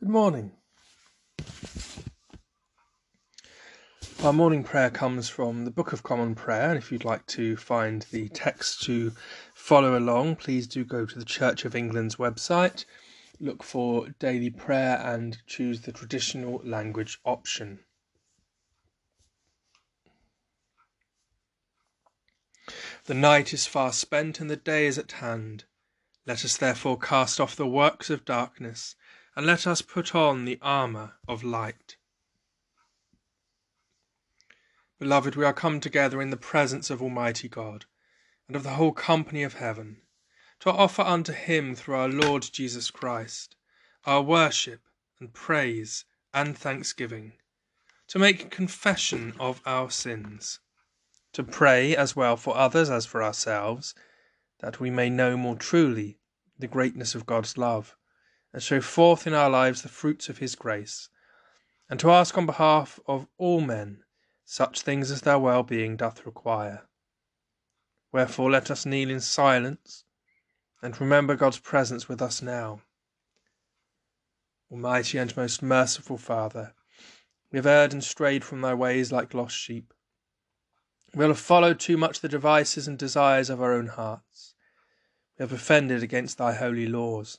[0.00, 0.52] Good morning.
[4.22, 7.56] Our morning prayer comes from the Book of Common Prayer, and if you'd like to
[7.56, 9.10] find the text to
[9.54, 12.84] follow along, please do go to the Church of England's website,
[13.40, 17.80] look for daily prayer, and choose the traditional language option.
[23.06, 25.64] The night is far spent and the day is at hand.
[26.24, 28.94] Let us therefore cast off the works of darkness
[29.38, 31.96] and let us put on the armour of light.
[34.98, 37.84] Beloved, we are come together in the presence of Almighty God
[38.48, 39.98] and of the whole company of heaven
[40.58, 43.54] to offer unto Him through our Lord Jesus Christ
[44.04, 44.80] our worship
[45.20, 47.34] and praise and thanksgiving,
[48.08, 50.58] to make confession of our sins,
[51.32, 53.94] to pray as well for others as for ourselves,
[54.58, 56.18] that we may know more truly
[56.58, 57.94] the greatness of God's love
[58.52, 61.08] and show forth in our lives the fruits of his grace,
[61.90, 64.02] and to ask on behalf of all men
[64.44, 66.88] such things as their well being doth require.
[68.12, 70.04] Wherefore let us kneel in silence
[70.82, 72.80] and remember God's presence with us now.
[74.70, 76.74] Almighty and most merciful Father,
[77.50, 79.92] we have erred and strayed from thy ways like lost sheep.
[81.14, 84.54] We have followed too much the devices and desires of our own hearts.
[85.38, 87.38] We have offended against thy holy laws.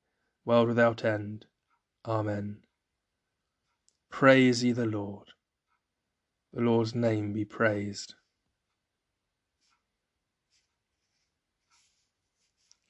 [0.45, 1.45] world without end.
[2.05, 2.57] Amen.
[4.09, 5.29] Praise ye the Lord.
[6.53, 8.15] The Lord's name be praised.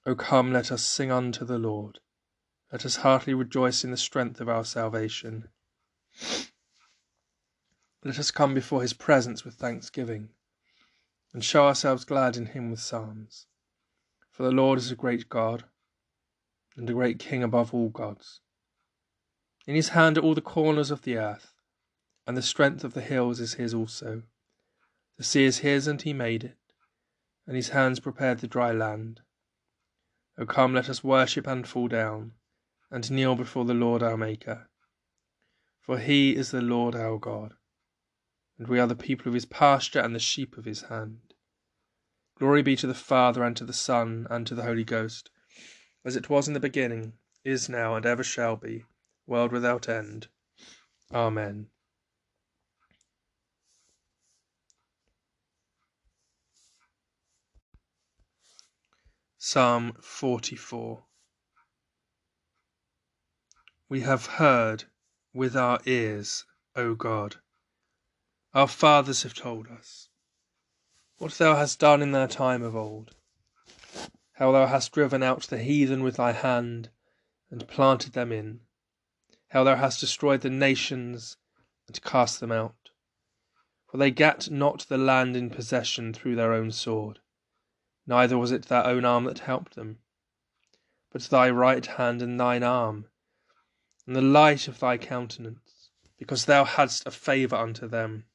[0.06, 2.00] O come, let us sing unto the Lord.
[2.72, 5.50] Let us heartily rejoice in the strength of our salvation.
[8.04, 10.30] Let us come before his presence with thanksgiving,
[11.34, 13.46] and show ourselves glad in him with psalms.
[14.32, 15.66] For the Lord is a great God
[16.76, 18.40] and a great king above all gods.
[19.68, 21.54] In his hand are all the corners of the earth,
[22.26, 24.24] and the strength of the hills is his also.
[25.18, 26.58] The sea is his, and he made it,
[27.46, 29.22] and his hands prepared the dry land.
[30.38, 32.34] O come, let us worship and fall down,
[32.90, 34.70] and kneel before the Lord our Maker.
[35.82, 37.54] For he is the Lord our God,
[38.58, 41.34] and we are the people of his pasture and the sheep of his hand.
[42.40, 45.30] Glory be to the Father, and to the Son, and to the Holy Ghost
[46.04, 47.14] as it was in the beginning,
[47.44, 48.86] is now, and ever shall be,
[49.28, 50.28] world without end.
[51.14, 51.68] Amen.
[59.38, 61.04] Psalm 44
[63.90, 64.86] We have heard
[65.34, 66.46] with our ears,
[66.76, 67.38] O God.
[68.54, 70.10] Our fathers have told us
[71.18, 73.16] what thou hast done in their time of old,
[74.42, 76.90] how thou hast driven out the heathen with thy hand
[77.52, 78.60] and planted them in,
[79.50, 81.38] how thou hast destroyed the nations
[81.88, 82.90] and cast them out.
[83.86, 87.20] For they gat not the land in possession through their own sword,
[88.08, 90.00] neither was it their own arm that helped them,
[91.12, 93.06] but thy right hand and thine arm,
[94.08, 98.26] and the light of thy countenance, because thou hadst a favour unto them.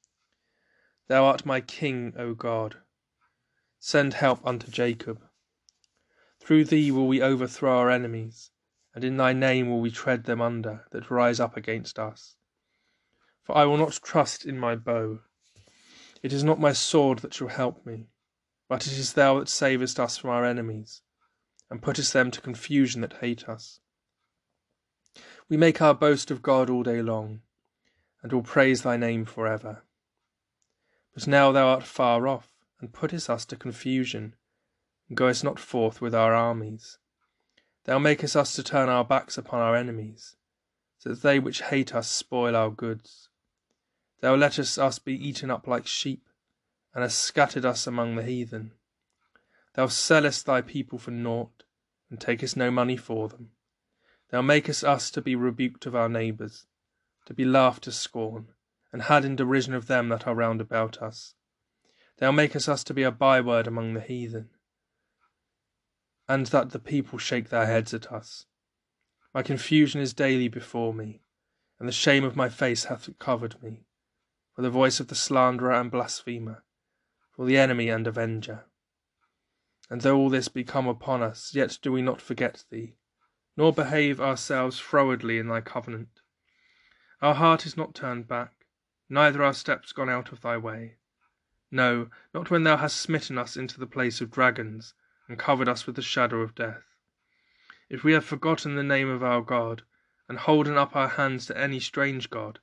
[1.08, 2.76] Thou art my King, O God.
[3.80, 5.25] Send help unto Jacob.
[6.46, 8.52] Through thee will we overthrow our enemies,
[8.94, 12.36] and in thy name will we tread them under that rise up against us.
[13.42, 15.22] For I will not trust in my bow.
[16.22, 18.10] It is not my sword that shall help me,
[18.68, 21.02] but it is thou that savest us from our enemies,
[21.68, 23.80] and puttest them to confusion that hate us.
[25.48, 27.40] We make our boast of God all day long,
[28.22, 29.82] and will praise thy name for ever.
[31.12, 34.36] But now thou art far off, and puttest us to confusion,
[35.14, 36.98] goest not forth with our armies.
[37.84, 40.36] Thou makest us to turn our backs upon our enemies,
[40.98, 43.28] so that they which hate us spoil our goods.
[44.20, 46.28] Thou lettest us be eaten up like sheep,
[46.94, 48.72] and hast scattered us among the heathen.
[49.74, 51.64] Thou sellest thy people for naught,
[52.10, 53.50] and takest no money for them.
[54.30, 56.66] Thou makest us to be rebuked of our neighbours,
[57.26, 58.48] to be laughed to scorn
[58.96, 61.34] and had in derision of them that are round about us.
[62.18, 64.48] Thou makest us to be a byword among the heathen,
[66.28, 68.46] and that the people shake their heads at us.
[69.32, 71.22] My confusion is daily before me,
[71.78, 73.86] and the shame of my face hath covered me,
[74.54, 76.64] for the voice of the slanderer and blasphemer,
[77.30, 78.64] for the enemy and avenger.
[79.88, 82.96] And though all this be come upon us, yet do we not forget thee,
[83.56, 86.20] nor behave ourselves frowardly in thy covenant.
[87.22, 88.66] Our heart is not turned back,
[89.08, 90.96] neither our steps gone out of thy way.
[91.70, 94.94] No, not when thou hast smitten us into the place of dragons,
[95.28, 96.84] and covered us with the shadow of death.
[97.88, 99.82] If we have forgotten the name of our God,
[100.28, 102.58] and holden up our hands to any strange God,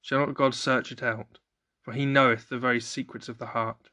[0.00, 1.38] shall not God search it out?
[1.82, 3.90] For he knoweth the very secrets of the heart.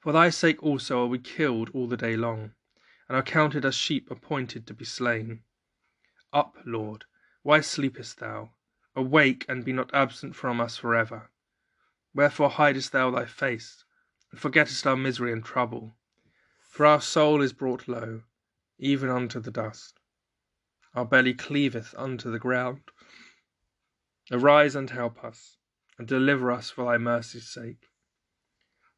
[0.00, 2.52] For thy sake also are we killed all the day long,
[3.08, 5.42] and are counted as sheep appointed to be slain.
[6.32, 7.04] Up, Lord,
[7.42, 8.50] why sleepest thou?
[8.94, 11.30] Awake, and be not absent from us for ever.
[12.14, 13.84] Wherefore hidest thou thy face,
[14.30, 15.96] and forgettest our misery and trouble?
[16.78, 18.22] For our soul is brought low,
[18.78, 19.98] even unto the dust.
[20.94, 22.82] Our belly cleaveth unto the ground.
[24.30, 25.58] Arise and help us,
[25.98, 27.88] and deliver us for thy mercy's sake.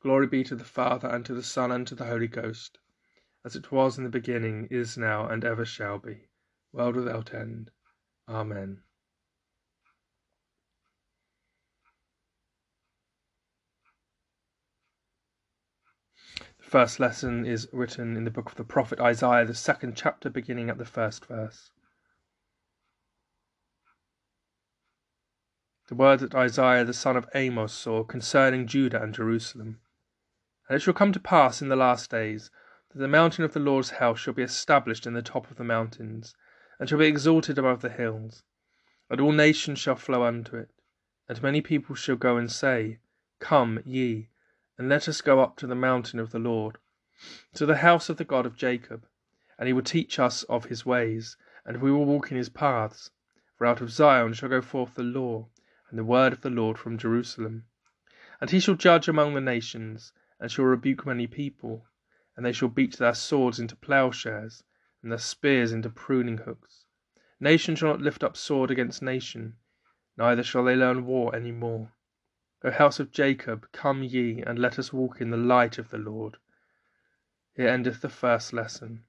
[0.02, 2.76] Glory be to the Father, and to the Son, and to the Holy Ghost,
[3.46, 6.28] as it was in the beginning, is now, and ever shall be,
[6.72, 7.70] world without end.
[8.28, 8.82] Amen.
[16.70, 20.70] First lesson is written in the book of the prophet Isaiah, the second chapter, beginning
[20.70, 21.72] at the first verse.
[25.88, 29.80] The word that Isaiah the son of Amos saw concerning Judah and Jerusalem.
[30.68, 32.52] And it shall come to pass in the last days
[32.92, 35.64] that the mountain of the Lord's house shall be established in the top of the
[35.64, 36.36] mountains,
[36.78, 38.44] and shall be exalted above the hills,
[39.08, 40.70] and all nations shall flow unto it,
[41.28, 43.00] and many people shall go and say,
[43.40, 44.28] Come ye
[44.80, 46.78] and let us go up to the mountain of the Lord,
[47.52, 49.04] to the house of the God of Jacob,
[49.58, 53.10] and he will teach us of his ways, and we will walk in his paths.
[53.58, 55.50] For out of Zion shall go forth the law,
[55.90, 57.66] and the word of the Lord from Jerusalem.
[58.40, 61.84] And he shall judge among the nations, and shall rebuke many people,
[62.34, 64.64] and they shall beat their swords into plowshares,
[65.02, 66.86] and their spears into pruning hooks.
[67.38, 69.56] Nation shall not lift up sword against nation,
[70.16, 71.92] neither shall they learn war any more.
[72.62, 75.98] O house of Jacob, come ye, and let us walk in the light of the
[75.98, 76.36] Lord.
[77.54, 79.04] Here endeth the first lesson.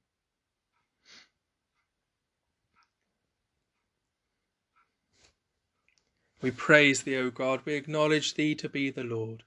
[6.42, 9.44] We praise thee, O God, we acknowledge thee to be the Lord.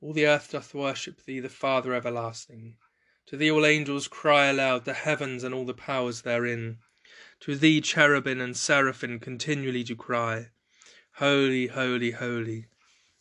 [0.00, 2.76] All the earth doth worship thee, the Father everlasting.
[3.26, 6.78] To thee all angels cry aloud, the heavens and all the powers therein.
[7.40, 10.50] To thee cherubim and seraphim continually do cry,
[11.14, 12.66] Holy, holy, holy.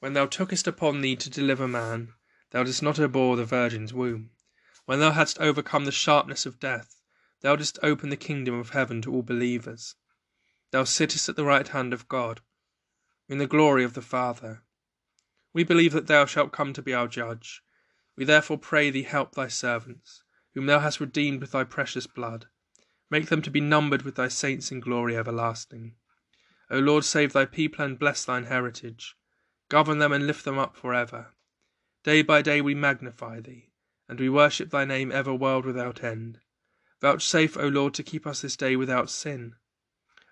[0.00, 2.14] When thou tookest upon thee to deliver man,
[2.50, 4.30] thou didst not abhor the Virgin's womb.
[4.86, 7.00] When thou hadst overcome the sharpness of death,
[7.40, 9.94] thou didst open the kingdom of heaven to all believers.
[10.72, 12.40] Thou sittest at the right hand of God,
[13.28, 14.62] in the glory of the Father.
[15.52, 17.62] We believe that thou shalt come to be our judge.
[18.16, 20.24] We therefore pray thee help thy servants,
[20.54, 22.46] whom thou hast redeemed with thy precious blood.
[23.10, 25.94] Make them to be numbered with thy saints in glory everlasting.
[26.70, 29.16] O Lord, save thy people and bless thine heritage.
[29.68, 31.34] Govern them and lift them up for ever.
[32.02, 33.70] Day by day we magnify thee,
[34.08, 36.40] and we worship thy name ever world without end.
[37.00, 39.56] Vouchsafe, O Lord, to keep us this day without sin.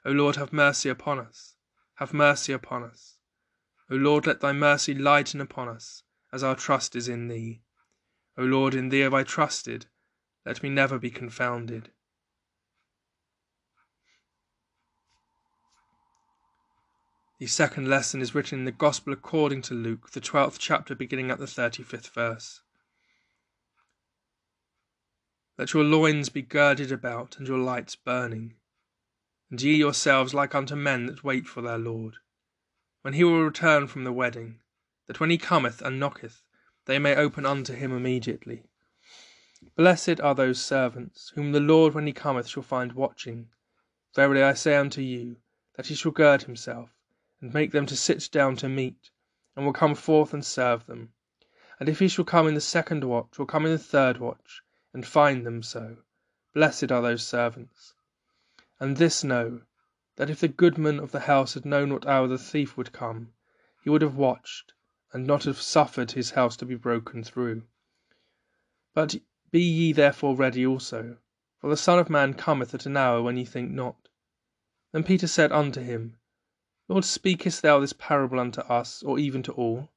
[0.05, 1.55] O Lord, have mercy upon us.
[1.95, 3.19] Have mercy upon us.
[3.91, 7.63] O Lord, let thy mercy lighten upon us, as our trust is in thee.
[8.37, 9.87] O Lord, in thee have I trusted.
[10.45, 11.91] Let me never be confounded.
[17.43, 21.33] The second lesson is written in the Gospel according to Luke, the twelfth chapter, beginning
[21.33, 22.61] at the thirty fifth verse.
[25.59, 28.55] Let your loins be girded about, and your lights burning.
[29.51, 32.19] And ye yourselves like unto men that wait for their Lord,
[33.01, 34.61] when he will return from the wedding,
[35.09, 36.45] that when he cometh and knocketh,
[36.85, 38.63] they may open unto him immediately.
[39.75, 43.49] Blessed are those servants, whom the Lord when he cometh shall find watching.
[44.15, 45.39] Verily I say unto you,
[45.75, 46.91] that he shall gird himself,
[47.43, 49.11] and make them to sit down to meat,
[49.57, 51.13] and will come forth and serve them.
[51.81, 54.63] And if he shall come in the second watch, or come in the third watch,
[54.93, 55.97] and find them so.
[56.55, 57.95] Blessed are those servants.
[58.79, 59.63] And this know,
[60.15, 63.33] that if the goodman of the house had known what hour the thief would come,
[63.83, 64.73] he would have watched,
[65.13, 67.65] and not have suffered his house to be broken through.
[68.95, 69.17] But
[69.51, 71.17] be ye therefore ready also,
[71.61, 74.09] for the Son of Man cometh at an hour when ye think not.
[74.93, 76.19] Then Peter said unto him,
[76.93, 79.91] Lord, speakest thou this parable unto us, or even to all?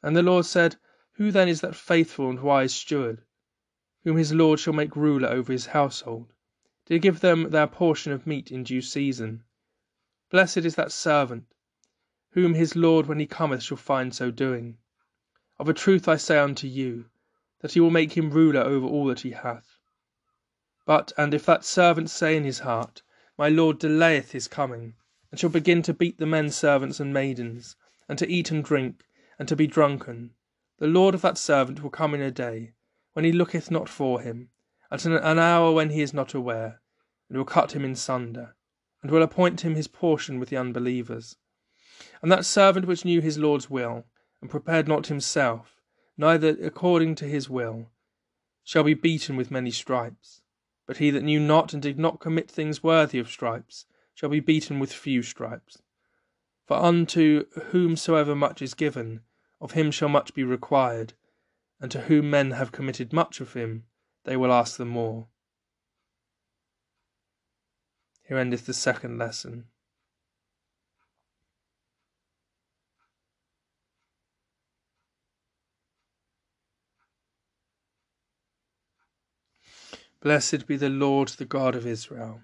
[0.00, 0.76] And the Lord said,
[1.14, 3.24] Who then is that faithful and wise steward?
[4.04, 6.32] whom his lord shall make ruler over his household,
[6.86, 9.42] to give them their portion of meat in due season.
[10.30, 11.52] Blessed is that servant,
[12.30, 14.78] whom his lord when he cometh shall find so doing.
[15.58, 17.10] Of a truth I say unto you,
[17.58, 19.80] that he will make him ruler over all that he hath.
[20.86, 23.02] But, and if that servant say in his heart,
[23.36, 24.94] My lord delayeth his coming,
[25.34, 27.74] and shall begin to beat the men servants and maidens,
[28.08, 29.02] and to eat and drink,
[29.36, 30.30] and to be drunken,
[30.78, 32.72] the lord of that servant will come in a day,
[33.14, 34.50] when he looketh not for him,
[34.92, 36.80] at an hour when he is not aware,
[37.28, 38.54] and will cut him in sunder,
[39.02, 41.34] and will appoint him his portion with the unbelievers.
[42.22, 44.04] And that servant which knew his Lord's will,
[44.40, 45.80] and prepared not himself,
[46.16, 47.90] neither according to his will,
[48.62, 50.42] shall be beaten with many stripes.
[50.86, 54.40] But he that knew not and did not commit things worthy of stripes shall be
[54.40, 55.82] beaten with few stripes.
[56.66, 59.20] For unto whomsoever much is given,
[59.60, 61.12] of him shall much be required
[61.80, 63.84] and to whom men have committed much of him,
[64.24, 65.26] they will ask the more.
[68.26, 69.66] Here endeth the second lesson.
[80.22, 82.40] Blessed be the Lord, the God of Israel,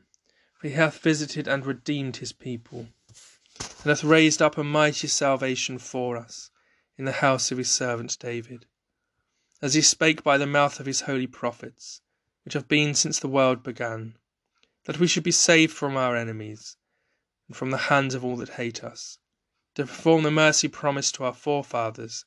[0.60, 2.88] for he hath visited and redeemed his people,
[3.58, 6.50] and hath raised up a mighty salvation for us
[6.98, 8.66] in the house of his servant David
[9.62, 12.02] as he spake by the mouth of his holy prophets,
[12.44, 14.16] which have been since the world began,
[14.84, 16.76] that we should be saved from our enemies,
[17.48, 19.18] and from the hands of all that hate us,
[19.74, 22.24] to perform the mercy promised to our forefathers,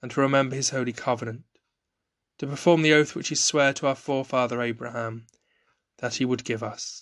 [0.00, 1.44] and to remember his holy covenant,
[2.36, 5.26] to perform the oath which he sware to our forefather Abraham,
[5.98, 7.01] that he would give us,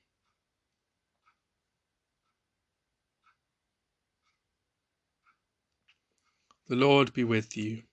[6.71, 7.83] The Lord be with you,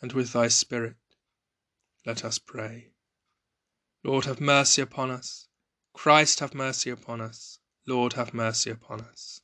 [0.00, 0.94] and with thy spirit.
[2.06, 2.92] Let us pray.
[4.04, 5.48] Lord, have mercy upon us.
[5.92, 7.58] Christ, have mercy upon us.
[7.84, 9.40] Lord, have mercy upon us.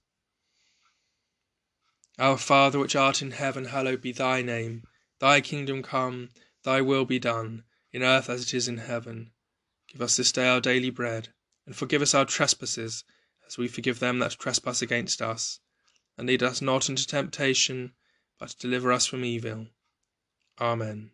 [2.21, 4.85] Our Father which art in heaven, hallowed be thy name.
[5.19, 6.29] Thy kingdom come,
[6.63, 9.33] thy will be done, in earth as it is in heaven.
[9.89, 11.35] Give us this day our daily bread,
[11.67, 13.03] and forgive us our trespasses,
[13.49, 15.59] as we forgive them that trespass against us.
[16.17, 17.93] And lead us not into temptation,
[18.41, 19.67] but deliver us from evil.
[20.59, 21.11] Amen.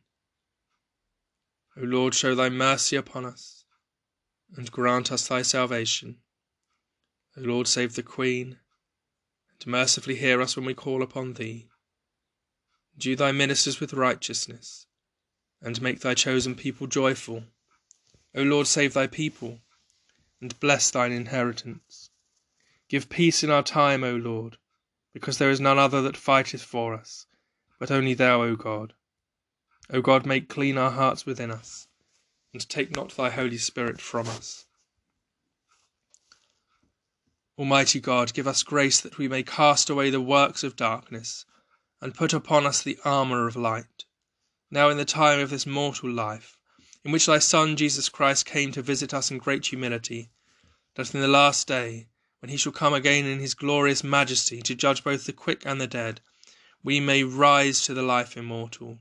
[1.77, 3.65] O Lord, show thy mercy upon us,
[4.57, 6.19] and grant us thy salvation.
[7.37, 8.59] O Lord, save the Queen
[9.51, 11.69] and mercifully hear us when we call upon thee.
[12.97, 14.87] Do thy ministers with righteousness,
[15.61, 17.45] and make thy chosen people joyful.
[18.35, 19.59] O Lord, save thy people,
[20.41, 22.11] and bless thine inheritance.
[22.89, 24.59] Give peace in our time, O Lord,
[25.17, 27.25] because there is none other that fighteth for us,
[27.79, 28.93] but only thou, O God.
[29.89, 31.89] O God, make clean our hearts within us,
[32.53, 34.67] and take not thy Holy Spirit from us.
[37.59, 41.47] Almighty God, give us grace that we may cast away the works of darkness,
[42.03, 44.05] and put upon us the armour of light.
[44.71, 46.59] Now, in the time of this mortal life,
[47.07, 50.29] in which thy Son Jesus Christ came to visit us in great humility,
[50.97, 52.09] that in the last day,
[52.47, 55.81] when he shall come again in his glorious majesty to judge both the quick and
[55.81, 56.21] the dead,
[56.85, 59.01] we may rise to the life immortal,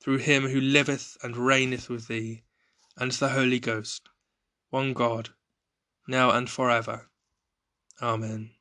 [0.00, 2.42] through him who liveth and reigneth with thee,
[2.96, 4.08] and the Holy Ghost,
[4.70, 5.28] one God,
[6.08, 7.10] now and for ever.
[8.00, 8.52] Amen.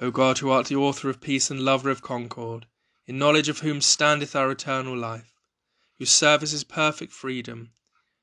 [0.00, 2.66] O God, who art the author of peace and lover of concord,
[3.06, 5.32] in knowledge of whom standeth our eternal life,
[5.98, 7.72] whose service is perfect freedom,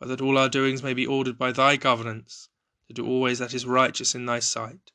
[0.00, 2.48] but that all our doings may be ordered by thy governance,
[2.88, 4.90] to do always that is righteous in thy sight.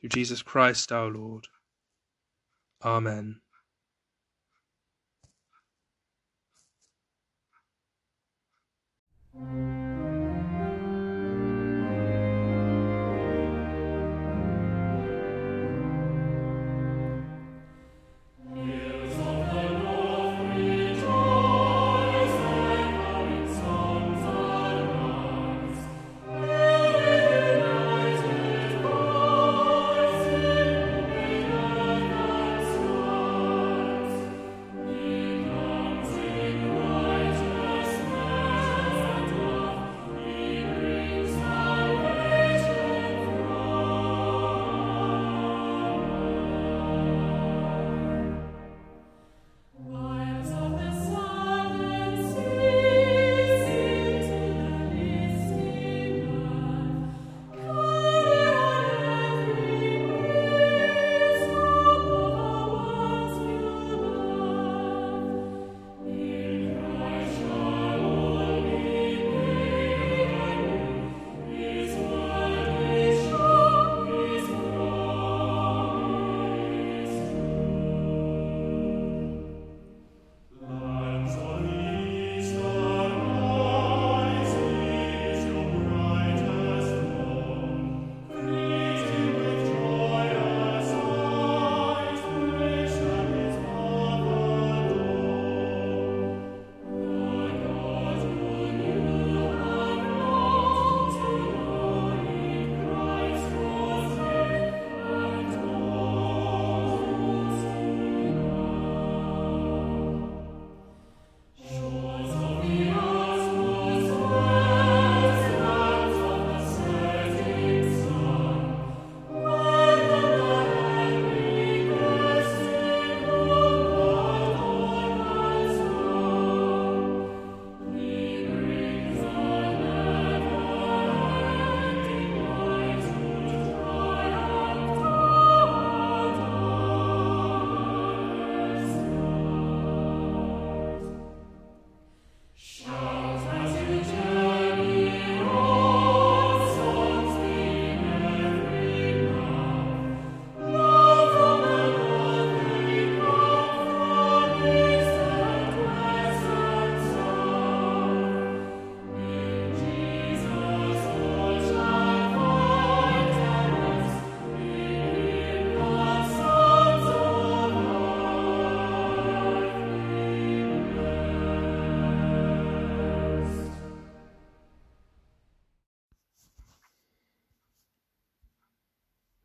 [0.00, 1.46] Through Jesus Christ our Lord.
[2.82, 3.40] Amen.